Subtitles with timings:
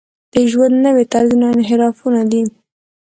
[0.33, 2.43] د ژوند نوي طرزونه انحرافونه دي.